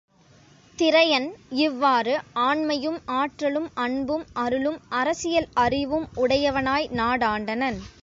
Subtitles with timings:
[0.79, 1.27] திரையன்,
[1.49, 2.13] இவ்வாறு,
[2.39, 7.79] ஆண்மையும் ஆற்றலும், அன்பும் அருளும், அரசியல் அறிவும் உடையவனாய் நாடாண்டனன்.